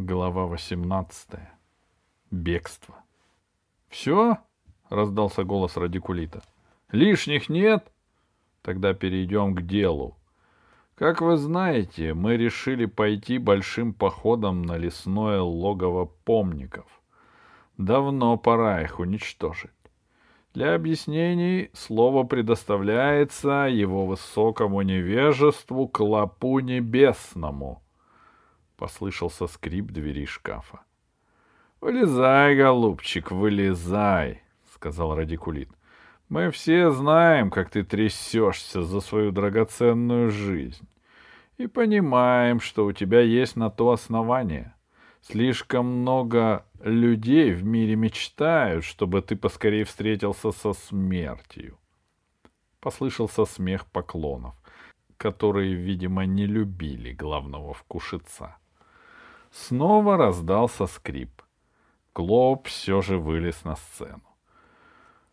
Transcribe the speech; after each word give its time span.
Глава 0.00 0.46
18. 0.46 1.40
Бегство. 2.30 2.94
«Все?»— 3.88 4.36
раздался 4.90 5.42
голос 5.42 5.76
радикулита. 5.76 6.40
«Лишних 6.92 7.48
нет?» 7.48 7.90
Тогда 8.62 8.94
перейдем 8.94 9.56
к 9.56 9.62
делу. 9.62 10.16
Как 10.94 11.20
вы 11.20 11.36
знаете, 11.36 12.14
мы 12.14 12.36
решили 12.36 12.86
пойти 12.86 13.38
большим 13.38 13.92
походом 13.92 14.62
на 14.62 14.76
лесное 14.76 15.40
логово 15.40 16.04
помников. 16.04 16.86
Давно 17.76 18.36
пора 18.36 18.82
их 18.82 19.00
уничтожить. 19.00 19.72
Для 20.54 20.76
объяснений 20.76 21.70
слово 21.72 22.22
предоставляется 22.22 23.66
его 23.68 24.06
высокому 24.06 24.80
невежеству 24.82 25.88
клопу 25.88 26.60
небесному— 26.60 27.82
Послышался 28.78 29.48
скрип 29.48 29.86
двери 29.86 30.24
шкафа. 30.24 30.82
«Вылезай, 31.80 32.54
голубчик, 32.54 33.32
вылезай!»— 33.32 34.44
сказал 34.72 35.16
радикулит. 35.16 35.68
«Мы 36.28 36.52
все 36.52 36.92
знаем, 36.92 37.50
как 37.50 37.70
ты 37.70 37.82
трясешься 37.82 38.84
за 38.84 39.00
свою 39.00 39.32
драгоценную 39.32 40.30
жизнь, 40.30 40.86
и 41.56 41.66
понимаем, 41.66 42.60
что 42.60 42.86
у 42.86 42.92
тебя 42.92 43.20
есть 43.20 43.56
на 43.56 43.68
то 43.68 43.90
основание. 43.90 44.76
Слишком 45.22 45.86
много 45.86 46.64
людей 46.80 47.50
в 47.50 47.64
мире 47.64 47.96
мечтают, 47.96 48.84
чтобы 48.84 49.22
ты 49.22 49.34
поскорее 49.34 49.84
встретился 49.86 50.52
со 50.52 50.72
смертью». 50.72 51.76
Послышался 52.78 53.44
смех 53.44 53.86
поклонов, 53.86 54.54
которые, 55.16 55.74
видимо, 55.74 56.26
не 56.26 56.46
любили 56.46 57.12
главного 57.12 57.74
вкушица. 57.74 58.56
Снова 59.50 60.16
раздался 60.16 60.86
скрип. 60.86 61.42
Клоп 62.12 62.66
все 62.66 63.00
же 63.00 63.18
вылез 63.18 63.64
на 63.64 63.76
сцену. 63.76 64.22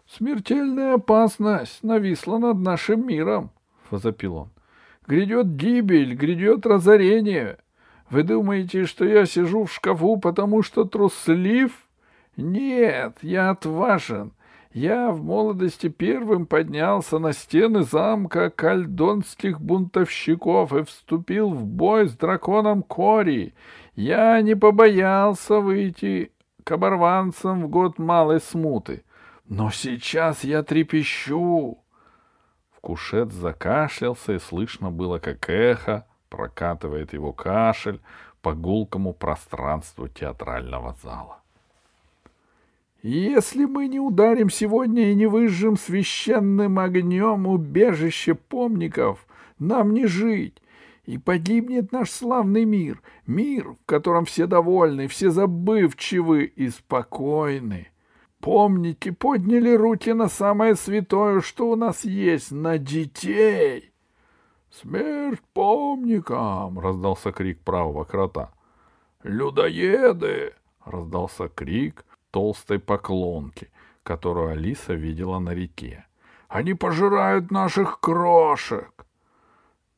«Смертельная 0.07 0.95
опасность 0.95 1.83
нависла 1.83 2.37
над 2.37 2.59
нашим 2.59 3.07
миром»,— 3.07 3.51
возопил 3.89 4.35
он. 4.35 4.49
«Грядет 5.07 5.55
гибель, 5.55 6.13
грядет 6.13 6.65
разорение. 6.65 7.57
Вы 8.09 8.23
думаете, 8.23 8.85
что 8.85 9.03
я 9.03 9.25
сижу 9.25 9.65
в 9.65 9.73
шкафу, 9.73 10.17
потому 10.17 10.61
что 10.61 10.83
труслив? 10.83 11.71
Нет, 12.37 13.17
я 13.21 13.49
отважен. 13.49 14.33
Я 14.75 15.11
в 15.11 15.23
молодости 15.23 15.87
первым 15.87 16.45
поднялся 16.45 17.17
на 17.17 17.31
стены 17.31 17.83
замка 17.83 18.49
кальдонских 18.49 19.61
бунтовщиков 19.61 20.73
и 20.73 20.83
вступил 20.83 21.51
в 21.51 21.65
бой 21.65 22.09
с 22.09 22.17
драконом 22.17 22.83
Кори. 22.83 23.53
Я 23.95 24.41
не 24.41 24.53
побоялся 24.53 25.61
выйти 25.61 26.33
к 26.65 26.71
оборванцам 26.73 27.63
в 27.63 27.69
год 27.69 27.99
малой 27.99 28.41
смуты. 28.41 29.05
Но 29.45 29.71
сейчас 29.71 30.43
я 30.43 30.61
трепещу. 30.61 31.77
Вкушет 32.75 33.31
закашлялся, 33.31 34.33
и 34.33 34.39
слышно 34.39 34.91
было, 34.91 35.19
как 35.19 35.49
эхо 35.49 36.05
прокатывает 36.27 37.13
его 37.13 37.31
кашель 37.31 38.01
по 38.41 38.53
гулкому 38.53 39.13
пространству 39.13 40.09
театрального 40.09 40.97
зала. 41.01 41.44
Если 43.07 43.65
мы 43.65 43.87
не 43.87 43.99
ударим 43.99 44.49
сегодня 44.49 45.11
и 45.11 45.13
не 45.13 45.27
выжжем 45.27 45.77
священным 45.77 46.79
огнем 46.79 47.45
убежище 47.45 48.33
помников, 48.33 49.27
нам 49.59 49.93
не 49.93 50.07
жить, 50.07 50.59
и 51.03 51.19
погибнет 51.19 51.91
наш 51.91 52.09
славный 52.09 52.65
мир, 52.65 52.99
мир, 53.27 53.73
в 53.73 53.85
котором 53.85 54.25
все 54.25 54.47
довольны, 54.47 55.07
все 55.07 55.29
забывчивы 55.29 56.45
и 56.45 56.67
спокойны. 56.69 57.89
Помните, 58.39 59.11
подняли 59.11 59.75
руки 59.75 60.11
на 60.11 60.27
самое 60.27 60.73
святое, 60.73 61.41
что 61.41 61.69
у 61.69 61.75
нас 61.75 62.05
есть, 62.05 62.51
на 62.51 62.79
детей. 62.79 63.91
Смерть 64.71 65.43
помникам!— 65.53 66.79
раздался 66.79 67.31
крик 67.31 67.59
правого 67.59 68.03
крота. 68.03 68.49
Людоеды!— 69.21 70.55
раздался 70.83 71.49
крик 71.49 72.03
толстой 72.35 72.79
поклонки, 72.79 73.69
которую 74.03 74.49
Алиса 74.49 74.93
видела 74.93 75.39
на 75.39 75.51
реке. 75.51 76.05
Они 76.49 76.73
пожирают 76.73 77.49
наших 77.49 78.01
крошек. 78.01 79.05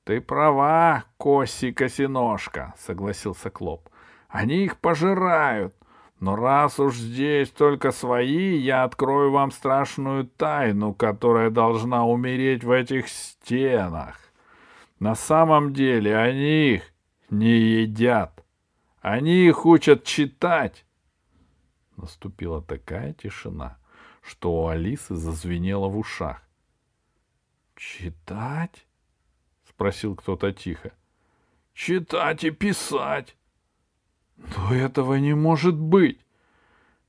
Ты 0.03 0.21
права, 0.21 1.05
Коси 1.17 1.71
Косиножка, 1.71 2.75
согласился 2.77 3.49
Клоп. 3.49 3.89
Они 4.29 4.65
их 4.65 4.77
пожирают. 4.77 5.73
Но 6.19 6.35
раз 6.35 6.79
уж 6.79 6.97
здесь 6.97 7.49
только 7.49 7.91
свои, 7.91 8.55
я 8.55 8.83
открою 8.83 9.31
вам 9.31 9.49
страшную 9.49 10.27
тайну, 10.27 10.93
которая 10.93 11.49
должна 11.49 12.05
умереть 12.05 12.63
в 12.63 12.69
этих 12.69 13.07
стенах. 13.07 14.19
На 14.99 15.15
самом 15.15 15.73
деле 15.73 16.15
они 16.15 16.75
их 16.75 16.83
не 17.31 17.81
едят. 17.81 18.43
Они 19.01 19.47
их 19.47 19.65
учат 19.65 20.03
читать 20.03 20.85
Наступила 21.97 22.61
такая 22.61 23.13
тишина, 23.13 23.77
что 24.21 24.53
у 24.53 24.67
Алисы 24.67 25.15
зазвенело 25.15 25.87
в 25.87 25.97
ушах. 25.97 26.41
«Читать?»— 27.75 28.85
спросил 29.69 30.15
кто-то 30.15 30.53
тихо. 30.53 30.93
«Читать 31.73 32.43
и 32.43 32.51
писать!» 32.51 33.35
«Но 34.37 34.73
этого 34.73 35.15
не 35.15 35.33
может 35.33 35.75
быть!» 35.75 36.19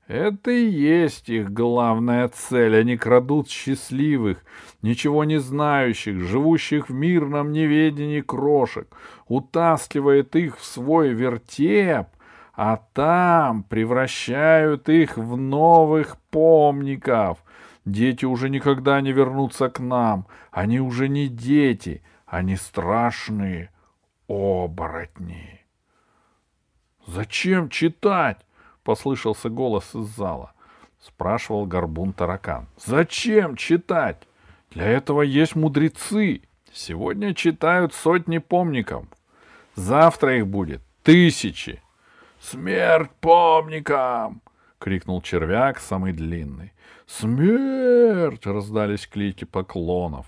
Это 0.08 0.50
и 0.50 0.64
есть 0.64 1.28
их 1.28 1.52
главная 1.52 2.28
цель. 2.28 2.74
Они 2.76 2.96
крадут 2.96 3.50
счастливых, 3.50 4.42
ничего 4.80 5.24
не 5.24 5.38
знающих, 5.38 6.22
живущих 6.22 6.88
в 6.88 6.94
мирном 6.94 7.52
неведении 7.52 8.22
крошек, 8.22 8.88
утаскивает 9.26 10.34
их 10.34 10.58
в 10.58 10.64
свой 10.64 11.10
вертеп 11.10 12.08
а 12.58 12.78
там 12.92 13.62
превращают 13.62 14.88
их 14.88 15.16
в 15.16 15.36
новых 15.36 16.16
помников. 16.28 17.38
Дети 17.84 18.24
уже 18.24 18.50
никогда 18.50 19.00
не 19.00 19.12
вернутся 19.12 19.70
к 19.70 19.78
нам. 19.78 20.26
Они 20.50 20.80
уже 20.80 21.08
не 21.08 21.28
дети, 21.28 22.02
они 22.26 22.56
страшные 22.56 23.70
оборотни. 24.26 25.60
«Зачем 27.06 27.68
читать?»— 27.68 28.44
послышался 28.82 29.50
голос 29.50 29.94
из 29.94 30.08
зала. 30.08 30.52
Спрашивал 31.00 31.64
горбун 31.64 32.12
таракан. 32.12 32.66
«Зачем 32.84 33.54
читать? 33.54 34.26
Для 34.72 34.88
этого 34.88 35.22
есть 35.22 35.54
мудрецы. 35.54 36.42
Сегодня 36.72 37.34
читают 37.34 37.94
сотни 37.94 38.38
помников. 38.38 39.06
Завтра 39.76 40.38
их 40.38 40.48
будет 40.48 40.82
тысячи. 41.04 41.80
«Смерть 42.40 43.10
помникам!»— 43.20 44.40
крикнул 44.78 45.20
червяк, 45.22 45.78
самый 45.78 46.12
длинный. 46.12 46.72
«Смерть!»— 47.06 48.46
раздались 48.46 49.06
клики 49.06 49.44
поклонов. 49.44 50.26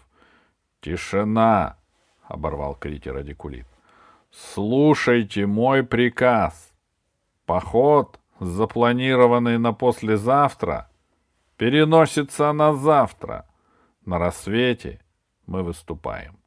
«Тишина!»— 0.81 1.76
оборвал 2.28 2.75
крики 2.75 3.09
радикулит. 3.09 3.66
«Слушайте 4.31 5.47
мой 5.47 5.84
приказ. 5.84 6.72
Поход, 7.47 8.19
запланированный 8.41 9.59
на 9.59 9.72
послезавтра, 9.72 10.88
переносится 11.56 12.53
на 12.53 12.75
завтра. 12.75 13.47
На 14.04 14.19
рассвете 14.19 15.00
мы 15.47 15.62
выступаем». 15.62 16.38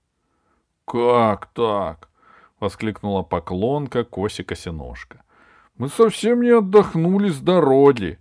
«Как 0.85 1.45
так?»— 1.53 2.09
воскликнула 2.59 3.23
поклонка 3.23 4.03
Коси-Косиножка. 4.03 5.22
Мы 5.83 5.89
совсем 5.89 6.41
не 6.41 6.51
отдохнули 6.51 7.27
с 7.27 7.41
дороги. 7.41 8.17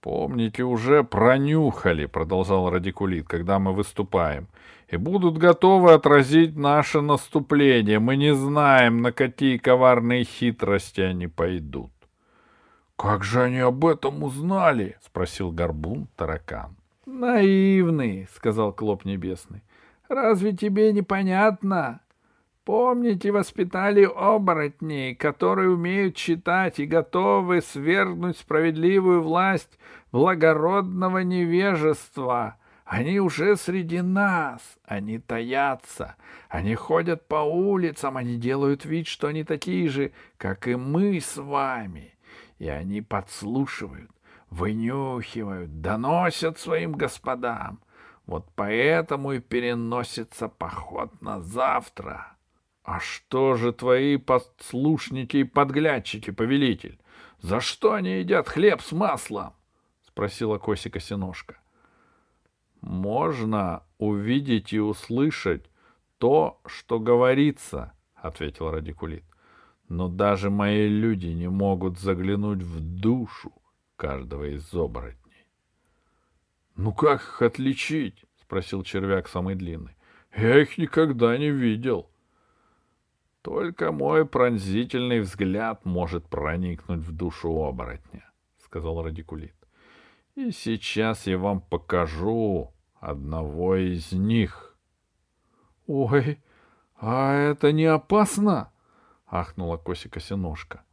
Помните, 0.00 0.62
уже 0.62 1.04
пронюхали, 1.04 2.06
продолжал 2.06 2.70
радикулит, 2.70 3.28
когда 3.28 3.58
мы 3.58 3.74
выступаем, 3.74 4.48
и 4.88 4.96
будут 4.96 5.36
готовы 5.36 5.92
отразить 5.92 6.56
наше 6.56 7.02
наступление. 7.02 7.98
Мы 7.98 8.16
не 8.16 8.34
знаем, 8.34 9.02
на 9.02 9.12
какие 9.12 9.58
коварные 9.58 10.24
хитрости 10.24 11.02
они 11.02 11.26
пойдут. 11.26 11.92
Как 12.96 13.22
же 13.22 13.42
они 13.42 13.58
об 13.58 13.84
этом 13.84 14.22
узнали? 14.22 14.96
спросил 15.04 15.52
горбун 15.52 16.08
таракан. 16.16 16.74
Наивный, 17.04 18.26
сказал 18.34 18.72
Клоп 18.72 19.04
Небесный. 19.04 19.60
Разве 20.08 20.56
тебе 20.56 20.90
непонятно? 20.94 22.00
Помните, 22.70 23.32
воспитали 23.32 24.04
оборотней, 24.04 25.16
которые 25.16 25.70
умеют 25.70 26.14
читать 26.14 26.78
и 26.78 26.86
готовы 26.86 27.62
свергнуть 27.62 28.38
справедливую 28.38 29.22
власть 29.22 29.76
благородного 30.12 31.18
невежества. 31.18 32.58
Они 32.84 33.18
уже 33.18 33.56
среди 33.56 34.02
нас, 34.02 34.62
они 34.84 35.18
таятся, 35.18 36.14
они 36.48 36.76
ходят 36.76 37.26
по 37.26 37.42
улицам, 37.42 38.16
они 38.16 38.36
делают 38.36 38.84
вид, 38.84 39.08
что 39.08 39.26
они 39.26 39.42
такие 39.42 39.88
же, 39.88 40.12
как 40.36 40.68
и 40.68 40.76
мы 40.76 41.18
с 41.18 41.38
вами. 41.38 42.14
И 42.60 42.68
они 42.68 43.02
подслушивают, 43.02 44.12
вынюхивают, 44.48 45.80
доносят 45.80 46.60
своим 46.60 46.92
господам. 46.92 47.80
Вот 48.26 48.46
поэтому 48.54 49.32
и 49.32 49.40
переносится 49.40 50.46
поход 50.46 51.20
на 51.20 51.40
завтра. 51.40 52.36
А 52.82 52.98
что 52.98 53.54
же 53.54 53.72
твои 53.72 54.16
подслушники 54.16 55.38
и 55.38 55.44
подглядчики, 55.44 56.30
повелитель? 56.30 56.98
За 57.40 57.60
что 57.60 57.92
они 57.92 58.18
едят 58.18 58.48
хлеб 58.48 58.80
с 58.80 58.92
маслом?— 58.92 59.54
спросила 60.02 60.58
Косика 60.58 61.00
Синошка. 61.00 61.60
Можно 62.80 63.82
увидеть 63.98 64.72
и 64.72 64.80
услышать 64.80 65.70
то, 66.18 66.60
что 66.66 66.98
говорится,— 66.98 67.92
ответил 68.14 68.70
Радикулит. 68.70 69.24
Но 69.88 70.08
даже 70.08 70.50
мои 70.50 70.88
люди 70.88 71.26
не 71.26 71.48
могут 71.48 71.98
заглянуть 71.98 72.62
в 72.62 72.80
душу 72.80 73.52
каждого 73.96 74.44
из 74.44 74.72
оборотней.— 74.72 75.46
Ну 76.76 76.92
как 76.92 77.20
их 77.20 77.42
отличить?— 77.42 78.24
спросил 78.40 78.82
червяк 78.82 79.28
самый 79.28 79.54
длинный.— 79.54 79.96
Я 80.36 80.60
их 80.62 80.78
никогда 80.78 81.36
не 81.36 81.50
видел.— 81.50 82.09
Только 83.42 83.90
мой 83.92 84.26
пронзительный 84.26 85.20
взгляд 85.20 85.84
может 85.84 86.28
проникнуть 86.28 87.00
в 87.00 87.12
душу 87.12 87.50
оборотня,— 87.62 88.30
сказал 88.58 89.02
Радикулит. 89.02 89.54
И 90.34 90.52
сейчас 90.52 91.26
я 91.26 91.38
вам 91.38 91.60
покажу 91.60 92.72
одного 93.00 93.76
из 93.76 94.12
них.— 94.12 94.76
Ой, 95.86 96.38
а 96.96 97.34
это 97.34 97.72
не 97.72 97.86
опасно?— 97.86 98.72
ахнула 99.26 99.76
Косика 99.76 100.20
Синошка. 100.20 100.84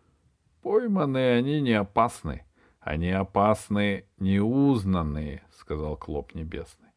—Пойманные 0.62 1.36
они 1.38 1.60
не 1.60 1.74
опасны. 1.74 2.44
Они 2.80 3.10
опасны 3.10 4.06
неузнанные,— 4.18 5.42
сказал 5.50 5.96
Клоп 5.96 6.34
Небесный. 6.34 6.88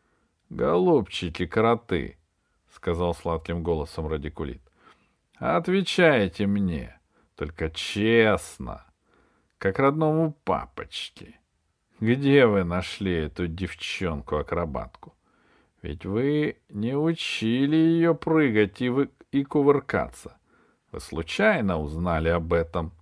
—Голубчики 0.50 1.46
кроты,— 1.46 2.18
сказал 2.74 3.14
сладким 3.14 3.62
голосом 3.62 4.06
Радикулит.— 4.06 4.62
Отвечайте 5.38 6.46
мне, 6.46 6.98
только 7.36 7.70
честно, 7.70 8.84
как 9.58 9.78
родному 9.78 10.32
папочке.— 10.44 11.36
где 12.00 12.46
вы 12.46 12.64
нашли 12.64 13.12
эту 13.12 13.46
девчонку-акробатку? 13.46 15.14
Ведь 15.82 16.06
вы 16.06 16.56
не 16.70 16.96
учили 16.96 17.76
ее 17.76 18.14
прыгать 18.14 18.80
и, 18.80 18.88
вы... 18.88 19.10
и 19.32 19.44
кувыркаться. 19.44 20.38
Вы 20.92 21.00
случайно 21.00 21.78
узнали 21.78 22.30
об 22.30 22.54
этом? 22.54 22.92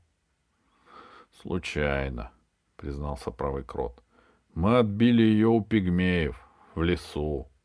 —Случайно,— 1.40 2.32
признался 2.76 3.30
правый 3.30 3.62
крот.— 3.62 4.02
Мы 4.54 4.78
отбили 4.78 5.22
ее 5.22 5.46
у 5.46 5.62
пигмеев 5.62 6.36
в 6.74 6.82
лесу.— 6.82 7.48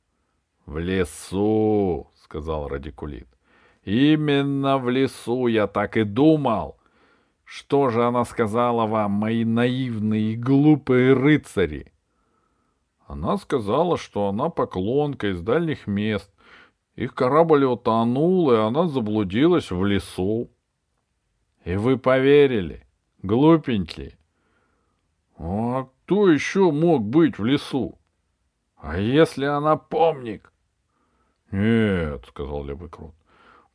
В 0.65 0.77
лесу,— 0.77 2.07
сказал 2.15 2.67
радикулит.— 2.69 3.27
Именно 3.83 4.77
в 4.77 4.89
лесу 4.89 5.47
я 5.47 5.67
так 5.67 5.97
и 5.97 6.03
думал. 6.03 6.77
Что 7.43 7.89
же 7.89 8.05
она 8.05 8.23
сказала 8.23 8.87
вам, 8.87 9.11
мои 9.11 9.43
наивные 9.43 10.33
и 10.33 10.35
глупые 10.37 11.13
рыцари? 11.13 11.91
Она 13.05 13.37
сказала, 13.37 13.97
что 13.97 14.29
она 14.29 14.49
поклонка 14.49 15.31
из 15.31 15.41
дальних 15.41 15.85
мест. 15.85 16.33
Их 16.95 17.13
корабль 17.13 17.65
утонул, 17.65 18.51
и 18.51 18.55
она 18.55 18.87
заблудилась 18.87 19.69
в 19.69 19.83
лесу. 19.85 20.49
И 21.65 21.75
вы 21.75 21.97
поверили, 21.97 22.87
глупенькие? 23.21 24.17
А 25.37 25.83
кто 25.83 26.29
еще 26.29 26.71
мог 26.71 27.03
быть 27.03 27.37
в 27.37 27.43
лесу? 27.43 27.99
А 28.77 28.97
если 28.97 29.45
она 29.45 29.75
помник? 29.75 30.52
Нет, 31.53 32.25
сказал 32.29 32.65
Левый 32.65 32.89
Крут. 32.89 33.13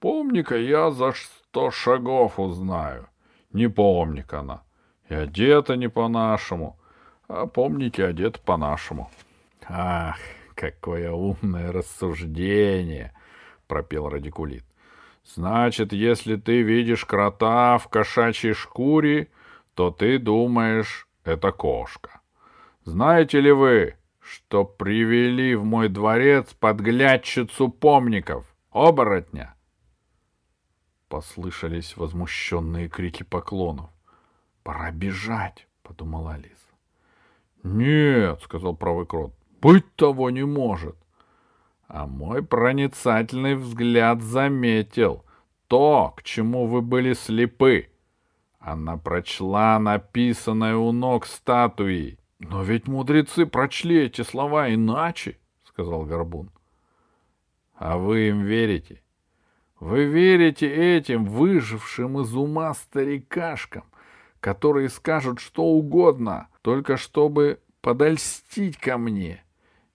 Помника 0.00 0.56
я 0.56 0.90
за 0.90 1.12
сто 1.12 1.70
шагов 1.70 2.40
узнаю. 2.40 3.06
Не 3.52 3.68
помник 3.68 4.34
она. 4.34 4.64
И 5.08 5.14
одета 5.14 5.76
не 5.76 5.88
по-нашему, 5.88 6.76
а 7.28 7.46
помните, 7.46 8.04
одета 8.04 8.40
по-нашему.— 8.40 9.10
Ах, 9.68 10.18
какое 10.56 11.12
умное 11.12 11.70
рассуждение!— 11.70 13.12
пропел 13.68 14.08
радикулит.— 14.08 14.64
Значит, 15.24 15.92
если 15.92 16.34
ты 16.34 16.62
видишь 16.62 17.04
крота 17.04 17.78
в 17.78 17.88
кошачьей 17.88 18.54
шкуре, 18.54 19.28
то 19.74 19.92
ты 19.92 20.18
думаешь, 20.18 21.06
это 21.22 21.52
кошка. 21.52 22.20
Знаете 22.84 23.40
ли 23.40 23.52
вы, 23.52 23.97
что 24.28 24.64
привели 24.64 25.54
в 25.54 25.64
мой 25.64 25.88
дворец 25.88 26.52
подглядчицу 26.52 27.68
помников, 27.68 28.44
оборотня? 28.70 29.54
Послышались 31.08 31.96
возмущенные 31.96 32.88
крики 32.88 33.22
поклонов. 33.22 33.90
«Пора 34.62 34.90
бежать!»— 34.90 35.66
подумала 35.82 36.34
Алиса. 36.34 36.52
«Нет!»— 37.62 38.42
сказал 38.44 38.76
правый 38.76 39.06
крот. 39.06 39.34
«Быть 39.62 39.94
того 39.96 40.28
не 40.28 40.44
может!» 40.44 40.96
А 41.86 42.06
мой 42.06 42.42
проницательный 42.42 43.54
взгляд 43.54 44.20
заметил 44.20 45.24
то, 45.68 46.12
к 46.16 46.22
чему 46.22 46.66
вы 46.66 46.82
были 46.82 47.14
слепы. 47.14 47.88
Она 48.58 48.98
прочла 48.98 49.78
написанное 49.78 50.76
у 50.76 50.92
ног 50.92 51.24
статуи. 51.24 52.17
«Но 52.38 52.62
ведь 52.62 52.86
мудрецы 52.86 53.46
прочли 53.46 54.04
эти 54.04 54.22
слова 54.22 54.72
иначе»,— 54.72 55.38
сказал 55.64 56.04
Горбун. 56.04 56.50
«А 57.74 57.96
вы 57.96 58.28
им 58.28 58.42
верите?» 58.42 59.02
Вы 59.80 60.06
верите 60.06 60.68
этим 60.68 61.24
выжившим 61.24 62.20
из 62.20 62.34
ума 62.34 62.74
старикашкам, 62.74 63.84
которые 64.40 64.88
скажут 64.88 65.38
что 65.38 65.64
угодно, 65.64 66.48
только 66.62 66.96
чтобы 66.96 67.60
подольстить 67.80 68.76
ко 68.76 68.98
мне? 68.98 69.44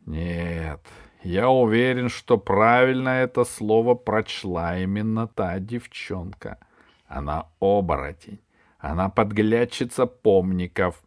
Нет, 0.05 0.79
я 1.21 1.49
уверен, 1.49 2.07
что 2.07 2.37
правильно 2.37 3.09
это 3.09 3.43
слово 3.43 3.93
прочла 3.93 4.77
именно 4.79 5.27
та 5.27 5.59
девчонка. 5.59 6.59
Она 7.05 7.47
оборотень, 7.59 8.39
она 8.79 9.09
подглядчица 9.09 10.05
помников. 10.05 11.03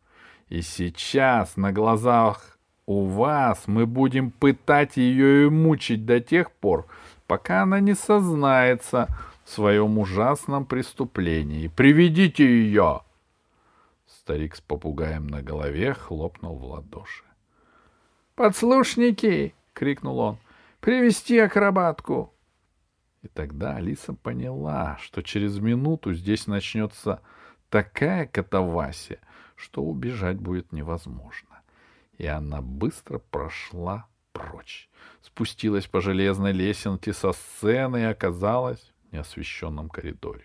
И 0.48 0.62
сейчас 0.62 1.56
на 1.56 1.72
глазах 1.72 2.58
у 2.86 3.04
вас 3.04 3.64
мы 3.66 3.86
будем 3.86 4.30
пытать 4.30 4.96
ее 4.96 5.46
и 5.46 5.50
мучить 5.50 6.06
до 6.06 6.20
тех 6.20 6.52
пор, 6.52 6.86
пока 7.26 7.62
она 7.62 7.80
не 7.80 7.94
сознается 7.94 9.08
в 9.44 9.50
своем 9.50 9.98
ужасном 9.98 10.64
преступлении. 10.64 11.68
Приведите 11.68 12.44
ее! 12.44 13.02
Старик 14.06 14.56
с 14.56 14.60
попугаем 14.60 15.26
на 15.26 15.42
голове 15.42 15.94
хлопнул 15.94 16.56
в 16.56 16.64
ладоши. 16.64 17.24
«Подслушники!»— 18.36 19.54
крикнул 19.72 20.18
он. 20.18 20.38
«Привести 20.80 21.38
акробатку!» 21.38 22.32
И 23.22 23.28
тогда 23.28 23.76
Алиса 23.76 24.14
поняла, 24.14 24.98
что 25.00 25.22
через 25.22 25.58
минуту 25.58 26.12
здесь 26.12 26.46
начнется 26.46 27.22
такая 27.70 28.26
катавасия, 28.26 29.18
что 29.56 29.82
убежать 29.82 30.38
будет 30.38 30.72
невозможно. 30.72 31.62
И 32.18 32.26
она 32.26 32.62
быстро 32.62 33.18
прошла 33.18 34.06
прочь. 34.32 34.88
Спустилась 35.22 35.86
по 35.86 36.00
железной 36.00 36.52
лесенке 36.52 37.12
со 37.12 37.32
сцены 37.32 38.02
и 38.02 38.04
оказалась 38.04 38.92
в 39.08 39.12
неосвещенном 39.12 39.88
коридоре. 39.88 40.44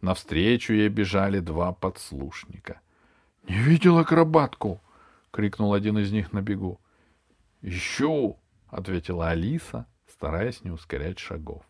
Навстречу 0.00 0.72
ей 0.72 0.88
бежали 0.88 1.40
два 1.40 1.72
подслушника.— 1.72 2.80
Не 3.48 3.56
видел 3.56 3.98
акробатку!— 3.98 4.80
крикнул 5.30 5.74
один 5.74 5.98
из 5.98 6.12
них 6.12 6.32
на 6.32 6.42
бегу.— 6.42 6.80
Ищу!— 7.62 8.38
ответила 8.68 9.30
Алиса, 9.30 9.86
стараясь 10.06 10.62
не 10.64 10.70
ускорять 10.70 11.18
шагов. 11.18 11.62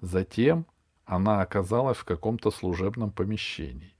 Затем 0.00 0.66
она 1.04 1.40
оказалась 1.40 1.98
в 1.98 2.04
каком-то 2.04 2.50
служебном 2.50 3.10
помещении. 3.10 3.94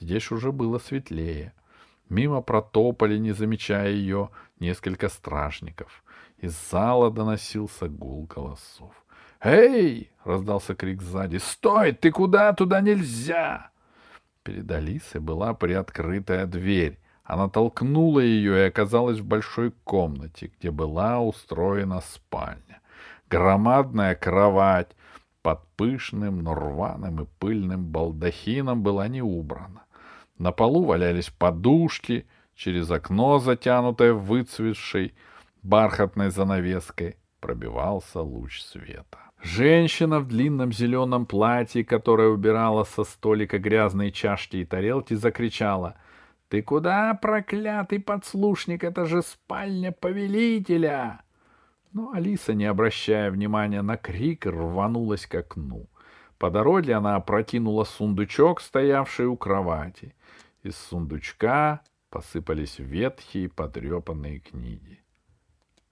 Здесь 0.00 0.30
уже 0.30 0.52
было 0.52 0.78
светлее. 0.78 1.52
Мимо 2.08 2.42
протопали, 2.42 3.18
не 3.18 3.32
замечая 3.32 3.90
ее, 3.90 4.30
несколько 4.60 5.08
стражников. 5.08 6.02
Из 6.38 6.52
зала 6.70 7.10
доносился 7.10 7.88
гул 7.88 8.26
голосов. 8.26 8.92
«Эй!»— 9.40 10.10
раздался 10.24 10.74
крик 10.74 11.02
сзади. 11.02 11.38
«Стой! 11.38 11.92
Ты 11.92 12.10
куда? 12.10 12.52
Туда 12.52 12.80
нельзя!» 12.80 13.70
Перед 14.42 14.70
Алисой 14.70 15.20
была 15.20 15.54
приоткрытая 15.54 16.46
дверь, 16.46 16.98
Она 17.24 17.48
толкнула 17.48 18.18
ее 18.20 18.58
и 18.58 18.68
оказалась 18.68 19.20
в 19.20 19.24
большой 19.24 19.70
комнате, 19.84 20.50
где 20.58 20.70
была 20.72 21.20
устроена 21.20 22.00
спальня. 22.00 22.80
Громадная 23.30 24.16
кровать 24.16 24.96
под 25.42 25.64
пышным, 25.76 26.42
но 26.42 26.54
рваным 26.54 27.22
и 27.22 27.26
пыльным 27.38 27.86
балдахином 27.86 28.82
была 28.82 29.08
не 29.08 29.22
убрана. 29.22 29.84
На 30.42 30.50
полу 30.50 30.84
валялись 30.84 31.30
подушки, 31.30 32.26
через 32.56 32.90
окно, 32.90 33.38
затянутое 33.38 34.12
выцветшей 34.12 35.14
бархатной 35.62 36.30
занавеской, 36.30 37.14
пробивался 37.38 38.22
луч 38.22 38.60
света. 38.60 39.18
Женщина 39.40 40.18
в 40.18 40.26
длинном 40.26 40.72
зеленом 40.72 41.26
платье, 41.26 41.84
которая 41.84 42.30
убирала 42.30 42.82
со 42.82 43.04
столика 43.04 43.60
грязные 43.60 44.10
чашки 44.10 44.56
и 44.56 44.64
тарелки, 44.64 45.14
закричала— 45.14 45.94
«Ты 46.48 46.60
куда, 46.60 47.14
проклятый 47.14 48.00
подслушник? 48.00 48.82
Это 48.82 49.06
же 49.06 49.22
спальня 49.22 49.92
повелителя!» 49.92 51.22
Но 51.92 52.10
Алиса, 52.12 52.52
не 52.52 52.64
обращая 52.64 53.30
внимания 53.30 53.80
на 53.80 53.96
крик, 53.96 54.44
рванулась 54.44 55.26
к 55.26 55.36
окну. 55.36 55.88
По 56.42 56.50
дороге 56.50 56.94
она 56.94 57.14
опрокинула 57.14 57.84
сундучок, 57.84 58.60
стоявший 58.60 59.26
у 59.26 59.36
кровати. 59.36 60.12
Из 60.64 60.76
сундучка 60.76 61.82
посыпались 62.10 62.80
ветхие 62.80 63.48
потрепанные 63.48 64.40
книги. 64.40 64.98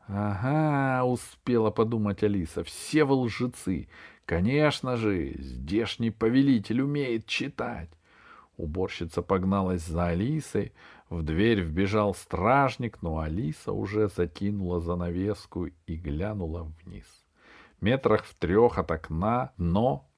Ага, 0.08 1.04
успела 1.04 1.70
подумать 1.70 2.24
Алиса, 2.24 2.64
все 2.64 3.04
вы 3.04 3.14
лжецы. 3.14 3.86
Конечно 4.24 4.96
же, 4.96 5.34
здешний 5.38 6.10
повелитель 6.10 6.82
умеет 6.82 7.26
читать. 7.26 7.90
Уборщица 8.56 9.22
погналась 9.22 9.86
за 9.86 10.06
Алисой, 10.08 10.72
в 11.10 11.22
дверь 11.22 11.60
вбежал 11.60 12.12
стражник, 12.12 13.02
но 13.02 13.20
Алиса 13.20 13.70
уже 13.70 14.08
закинула 14.08 14.80
занавеску 14.80 15.66
и 15.86 15.94
глянула 15.94 16.66
вниз. 16.82 17.06
Метрах 17.80 18.24
в 18.24 18.34
трех 18.34 18.78
от 18.78 18.90
окна 18.90 19.52
но 19.56 20.09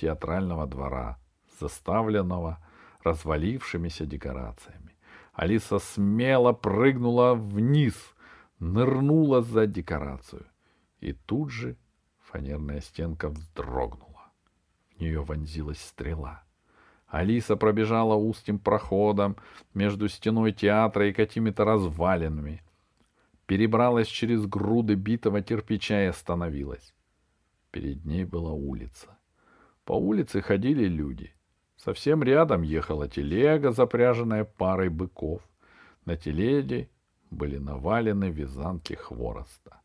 театрального 0.00 0.66
двора, 0.66 1.16
заставленного 1.60 2.56
развалившимися 3.04 4.04
декорациями. 4.06 4.94
Алиса 5.32 5.78
смело 5.78 6.52
прыгнула 6.52 7.34
вниз— 7.34 7.94
нырнула 8.60 9.42
за 9.42 9.66
декорацию. 9.66 10.46
И 11.00 11.12
тут 11.12 11.50
же 11.50 11.76
фанерная 12.18 12.80
стенка 12.80 13.28
вздрогнула. 13.28 14.32
В 14.96 15.00
нее 15.00 15.22
вонзилась 15.22 15.80
стрела. 15.80 16.44
Алиса 17.06 17.56
пробежала 17.56 18.14
узким 18.14 18.58
проходом 18.58 19.36
между 19.74 20.08
стеной 20.08 20.52
театра 20.52 21.08
и 21.08 21.12
какими-то 21.12 21.64
развалинами. 21.64 22.62
Перебралась 23.46 24.08
через 24.08 24.44
груды 24.44 24.94
битого 24.94 25.40
кирпича 25.40 26.02
и 26.02 26.06
остановилась. 26.06 26.94
Перед 27.70 28.04
ней 28.04 28.24
была 28.24 28.52
улица. 28.52 29.17
По 29.88 29.94
улице 29.94 30.42
ходили 30.42 30.84
люди. 30.84 31.32
Совсем 31.76 32.22
рядом 32.22 32.60
ехала 32.60 33.08
телега, 33.08 33.72
запряженная 33.72 34.44
парой 34.44 34.90
быков. 34.90 35.40
На 36.04 36.14
телеге 36.14 36.90
были 37.30 37.56
навалены 37.56 38.26
вязанки 38.26 38.92
хвороста. 38.92 39.80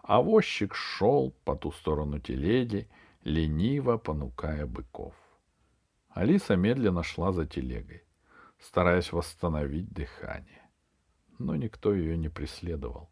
А 0.00 0.22
возчик 0.22 0.76
шел 0.76 1.34
по 1.44 1.56
ту 1.56 1.72
сторону 1.72 2.20
телеги, 2.20 2.88
лениво 3.24 3.96
понукая 3.96 4.64
быков. 4.64 5.14
Алиса 6.10 6.54
медленно 6.54 7.02
шла 7.02 7.32
за 7.32 7.44
телегой, 7.44 8.04
стараясь 8.60 9.10
восстановить 9.10 9.92
дыхание. 9.92 10.70
Но 11.40 11.56
никто 11.56 11.92
ее 11.92 12.16
не 12.16 12.28
преследовал. 12.28 13.10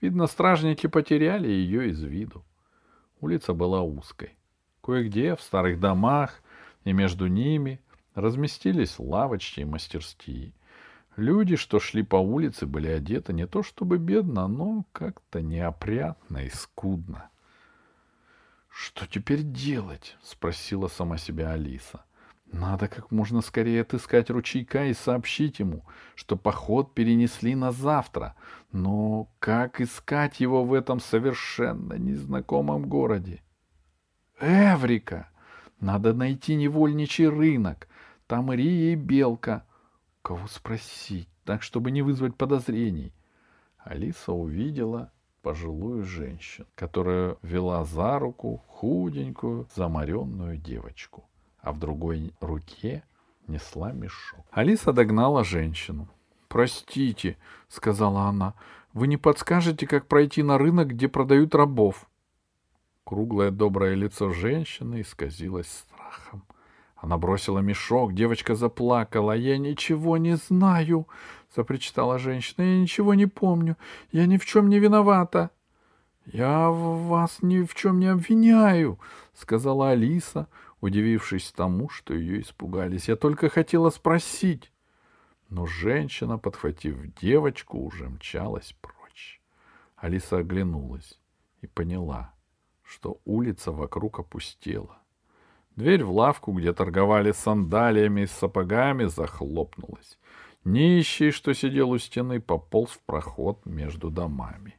Видно, 0.00 0.28
стражники 0.28 0.86
потеряли 0.86 1.48
ее 1.48 1.90
из 1.90 2.00
виду. 2.00 2.44
Улица 3.20 3.54
была 3.54 3.82
узкой. 3.82 4.36
Кое-где 4.82 5.36
в 5.36 5.42
старых 5.42 5.78
домах 5.78 6.42
и 6.84 6.92
между 6.92 7.26
ними 7.26 7.80
разместились 8.14 8.98
лавочки 8.98 9.60
и 9.60 9.64
мастерские. 9.64 10.52
Люди, 11.16 11.56
что 11.56 11.80
шли 11.80 12.02
по 12.02 12.16
улице, 12.16 12.66
были 12.66 12.88
одеты 12.88 13.32
не 13.32 13.46
то 13.46 13.62
чтобы 13.62 13.98
бедно, 13.98 14.48
но 14.48 14.84
как-то 14.92 15.42
неопрятно 15.42 16.38
и 16.38 16.48
скудно. 16.48 17.28
«Что 18.70 19.06
теперь 19.06 19.42
делать?»— 19.42 20.16
спросила 20.22 20.88
сама 20.88 21.18
себя 21.18 21.50
Алиса. 21.50 22.04
«Надо 22.52 22.88
как 22.88 23.10
можно 23.10 23.42
скорее 23.42 23.82
отыскать 23.82 24.30
ручейка 24.30 24.86
и 24.86 24.94
сообщить 24.94 25.58
ему, 25.58 25.84
что 26.14 26.36
поход 26.36 26.94
перенесли 26.94 27.54
на 27.54 27.72
завтра. 27.72 28.34
Но 28.72 29.28
как 29.40 29.80
искать 29.80 30.40
его 30.40 30.64
в 30.64 30.72
этом 30.72 31.00
совершенно 31.00 31.94
незнакомом 31.94 32.88
городе?» 32.88 33.42
«Эврика! 34.40 35.28
Надо 35.80 36.12
найти 36.12 36.54
невольничий 36.56 37.26
рынок. 37.26 37.88
Там 38.26 38.52
Рия 38.52 38.92
и 38.92 38.96
Белка. 38.96 39.64
Кого 40.22 40.46
спросить, 40.46 41.28
так, 41.44 41.62
чтобы 41.62 41.90
не 41.90 42.02
вызвать 42.02 42.36
подозрений? 42.36 43.12
Алиса 43.78 44.32
увидела 44.32 45.10
пожилую 45.42 46.04
женщину, 46.04 46.66
которая 46.74 47.36
вела 47.42 47.84
за 47.84 48.18
руку 48.18 48.62
худенькую, 48.66 49.66
заморенную 49.74 50.58
девочку, 50.58 51.24
а 51.60 51.72
в 51.72 51.78
другой 51.78 52.34
руке 52.40 53.02
несла 53.46 53.92
мешок. 53.92 54.44
Алиса 54.50 54.92
догнала 54.92 55.44
женщину. 55.44 56.08
«Простите»,— 56.48 57.36
сказала 57.68 58.22
она,— 58.22 58.54
«вы 58.92 59.06
не 59.06 59.16
подскажете, 59.16 59.86
как 59.86 60.06
пройти 60.06 60.42
на 60.42 60.58
рынок, 60.58 60.88
где 60.88 61.08
продают 61.08 61.54
рабов?» 61.54 62.09
Круглое 63.04 63.50
доброе 63.50 63.94
лицо 63.94 64.30
женщины 64.32 65.00
исказилось 65.00 65.68
страхом. 65.68 66.44
Она 66.96 67.16
бросила 67.16 67.60
мешок, 67.60 68.12
девочка 68.12 68.54
заплакала. 68.54 69.32
«Я 69.32 69.56
ничего 69.58 70.18
не 70.18 70.36
знаю»,— 70.36 71.08
запричитала 71.56 72.18
женщина. 72.18 72.62
«Я 72.62 72.80
ничего 72.80 73.14
не 73.14 73.26
помню. 73.26 73.76
Я 74.12 74.26
ни 74.26 74.36
в 74.36 74.44
чем 74.44 74.68
не 74.68 74.78
виновата». 74.78 75.50
«Я 76.26 76.68
вас 76.68 77.38
ни 77.42 77.62
в 77.62 77.74
чем 77.74 77.98
не 77.98 78.06
обвиняю»,— 78.06 79.00
сказала 79.34 79.90
Алиса, 79.90 80.46
удивившись 80.80 81.50
тому, 81.50 81.88
что 81.88 82.14
ее 82.14 82.42
испугались. 82.42 83.08
«Я 83.08 83.16
только 83.16 83.48
хотела 83.48 83.90
спросить». 83.90 84.70
Но 85.48 85.66
женщина, 85.66 86.38
подхватив 86.38 86.96
девочку, 87.20 87.78
уже 87.78 88.08
мчалась 88.08 88.76
прочь. 88.80 89.40
Алиса 89.96 90.38
оглянулась 90.38 91.18
и 91.62 91.66
поняла, 91.66 92.32
что 92.90 93.20
улица 93.24 93.70
вокруг 93.70 94.18
опустела. 94.18 94.98
Дверь 95.76 96.02
в 96.02 96.10
лавку, 96.10 96.52
где 96.52 96.72
торговали 96.72 97.30
сандалиями 97.30 98.22
и 98.22 98.26
сапогами, 98.26 99.04
захлопнулась. 99.04 100.18
Нищий, 100.64 101.30
что 101.30 101.54
сидел 101.54 101.90
у 101.90 101.98
стены, 101.98 102.40
пополз 102.40 102.90
в 102.90 103.00
проход 103.02 103.64
между 103.64 104.10
домами. 104.10 104.76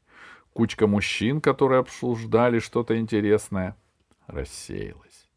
Кучка 0.52 0.88
мужчин, 0.88 1.40
которые 1.40 1.80
обсуждали 1.80 2.60
что-то 2.60 3.00
интересное, 3.00 3.78
рассеялась. 4.28 5.30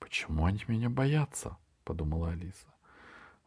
«Почему 0.00 0.46
они 0.46 0.62
меня 0.66 0.90
боятся?»— 0.90 1.56
подумала 1.84 2.30
Алиса. 2.30 2.74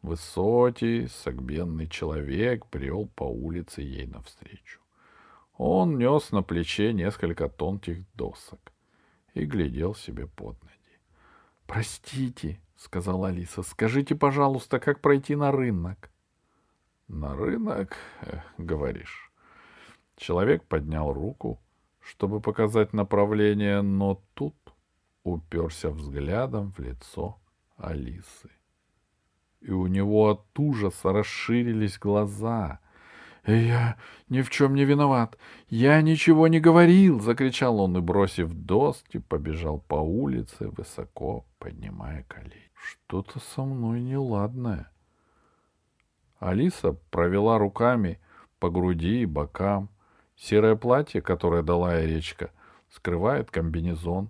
Высокий, 0.02 1.08
согбенный 1.08 1.88
человек 1.88 2.66
брел 2.72 3.08
по 3.14 3.26
улице 3.26 3.82
ей 3.82 4.08
навстречу. 4.08 4.80
Он 5.58 5.98
нес 5.98 6.32
на 6.32 6.44
плече 6.44 6.94
несколько 6.94 7.50
тонких 7.50 8.06
досок 8.14 8.72
и 9.34 9.44
глядел 9.44 9.96
себе 9.96 10.28
под 10.28 10.62
ноги. 10.62 10.74
«Простите»,— 11.66 12.62
сказала 12.76 13.30
Алиса,— 13.30 13.62
«скажите, 13.64 14.16
пожалуйста, 14.16 14.80
как 14.80 15.02
пройти 15.02 15.36
на 15.36 15.52
рынок?» 15.52 16.12
«На 17.08 17.36
рынок, 17.36 17.98
э, 18.22 18.42
говоришь?» 18.60 19.32
Человек 20.16 20.64
поднял 20.64 21.12
руку, 21.12 21.60
чтобы 22.02 22.40
показать 22.40 22.94
направление, 22.94 23.82
но 23.82 24.22
тут 24.36 24.56
уперся 25.24 25.90
взглядом 25.90 26.72
в 26.72 26.80
лицо 26.80 27.40
Алисы. 27.78 28.50
И 29.62 29.72
у 29.72 29.88
него 29.88 30.30
от 30.30 30.60
ужаса 30.60 31.12
расширились 31.12 31.98
глаза— 31.98 32.80
«Я 33.48 33.96
ни 34.28 34.42
в 34.42 34.50
чем 34.50 34.76
не 34.76 34.84
виноват. 34.84 35.38
Я 35.70 36.02
ничего 36.02 36.50
не 36.50 36.60
говорил!»— 36.60 37.20
закричал 37.22 37.80
он 37.80 37.98
и, 37.98 38.02
бросив 38.02 38.54
доски, 38.54 39.20
побежал 39.20 39.80
по 39.80 39.96
улице, 39.96 40.68
высоко 40.68 41.46
поднимая 41.58 42.24
колени. 42.28 42.72
«Что-то 42.74 43.40
со 43.40 43.64
мной 43.64 44.02
неладное». 44.02 44.92
Алиса 46.40 46.94
провела 47.10 47.58
руками 47.58 48.20
по 48.60 48.70
груди 48.70 49.22
и 49.22 49.26
бокам. 49.26 49.90
Серое 50.36 50.76
платье, 50.76 51.22
которое 51.22 51.64
дала 51.64 51.98
ей 51.98 52.16
речка, 52.16 52.52
скрывает 52.90 53.50
комбинезон. 53.50 54.30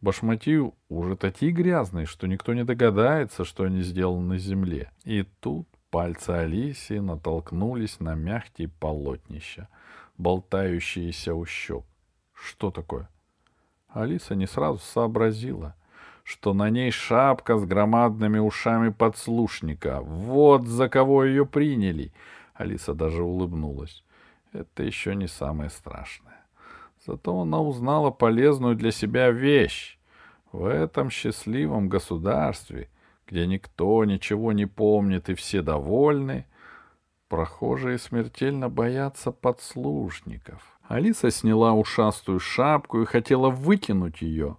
Башмаки 0.00 0.60
уже 0.88 1.16
такие 1.16 1.52
грязные, 1.52 2.06
что 2.06 2.28
никто 2.28 2.54
не 2.54 2.64
догадается, 2.64 3.44
что 3.44 3.64
они 3.64 3.82
сделаны 3.82 4.34
на 4.34 4.38
земле. 4.38 4.92
И 5.04 5.24
тут 5.40 5.68
Пальцы 5.92 6.30
Алисии 6.30 7.00
натолкнулись 7.00 8.00
на 8.00 8.14
мягкие 8.14 8.68
полотнища, 8.68 9.68
болтающиеся 10.16 11.34
у 11.34 11.44
щек. 11.44 11.84
Что 12.32 12.70
такое? 12.70 13.10
Алиса 13.88 14.34
не 14.34 14.46
сразу 14.46 14.78
сообразила, 14.78 15.76
что 16.24 16.54
на 16.54 16.70
ней 16.70 16.90
шапка 16.92 17.58
с 17.58 17.66
громадными 17.66 18.38
ушами 18.38 18.88
подслушника. 18.88 20.00
Вот 20.00 20.66
за 20.66 20.88
кого 20.88 21.24
ее 21.24 21.44
приняли. 21.44 22.10
Алиса 22.54 22.94
даже 22.94 23.22
улыбнулась. 23.22 24.02
Это 24.54 24.84
еще 24.84 25.14
не 25.14 25.28
самое 25.28 25.68
страшное. 25.68 26.46
Зато 27.06 27.38
она 27.38 27.60
узнала 27.60 28.10
полезную 28.10 28.76
для 28.76 28.92
себя 28.92 29.30
вещь. 29.30 29.98
В 30.52 30.64
этом 30.64 31.10
счастливом 31.10 31.90
государстве, 31.90 32.88
где 33.32 33.46
никто 33.46 34.04
ничего 34.04 34.52
не 34.52 34.66
помнит 34.66 35.30
и 35.30 35.34
все 35.34 35.62
довольны, 35.62 36.44
прохожие 37.28 37.96
смертельно 37.96 38.68
боятся 38.68 39.32
подслушников. 39.32 40.78
Алиса 40.82 41.30
сняла 41.30 41.72
ушастую 41.72 42.40
шапку 42.40 43.00
и 43.00 43.06
хотела 43.06 43.48
выкинуть 43.48 44.20
ее, 44.20 44.58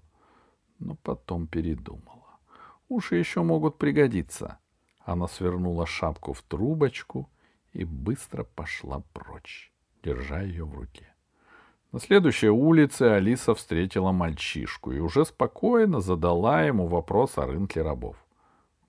но 0.80 0.96
потом 1.03 1.46
передумала. 1.46 2.39
Уши 2.89 3.18
еще 3.18 3.44
могут 3.44 3.77
пригодиться. 3.77 4.58
Она 5.06 5.27
свернула 5.27 5.86
шапку 5.86 6.34
в 6.34 6.42
трубочку 6.42 7.30
и 7.74 7.84
быстро 7.84 8.44
пошла 8.44 9.03
прочь, 9.13 9.72
держа 10.03 10.42
ее 10.42 10.65
в 10.65 10.74
руке. 10.74 11.13
На 11.92 12.00
следующей 12.00 12.50
улице 12.50 13.03
Алиса 13.03 13.53
встретила 13.53 14.12
мальчишку 14.12 14.92
и 14.94 14.98
уже 14.98 15.25
спокойно 15.25 16.00
задала 16.00 16.63
ему 16.63 16.88
вопрос 16.88 17.38
о 17.38 17.46
рынке 17.46 17.84
рабов.— 17.84 18.15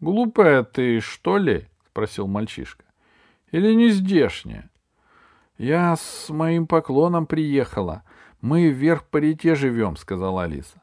Глупая 0.00 0.62
ты, 0.64 1.00
что 1.00 1.38
ли?— 1.38 1.68
спросил 1.90 2.26
мальчишка.— 2.26 2.84
Или 3.52 3.74
не 3.74 3.90
здешняя?— 3.90 4.70
Я 5.58 5.94
с 5.96 6.28
моим 6.30 6.66
поклоном 6.66 7.26
приехала. 7.26 8.02
Мы 8.40 8.68
вверх 8.68 9.04
по 9.04 9.18
реке 9.18 9.54
живем,— 9.54 9.96
сказала 9.98 10.44
Алиса. 10.44 10.82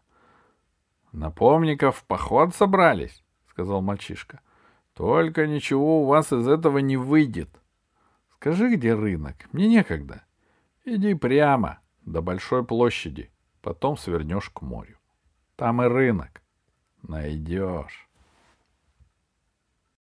—Напомников 1.12 1.98
в 1.98 2.06
поход 2.06 2.56
собрались,— 2.56 3.24
сказал 3.50 3.82
мальчишка.— 3.82 4.40
Только 4.94 5.46
ничего 5.46 6.02
у 6.02 6.06
вас 6.06 6.32
из 6.32 6.48
этого 6.48 6.80
не 6.80 6.98
выйдет. 6.98 7.50
Скажи, 8.36 8.76
где 8.76 8.96
рынок? 8.96 9.36
Мне 9.52 9.68
некогда. 9.68 10.24
Иди 10.84 11.14
прямо, 11.14 11.80
до 12.02 12.22
большой 12.22 12.66
площади, 12.66 13.30
потом 13.62 13.98
свернешь 13.98 14.50
к 14.50 14.62
морю. 14.62 14.98
Там 15.56 15.82
и 15.84 15.86
рынок. 15.86 16.42
Найдешь. 17.04 18.10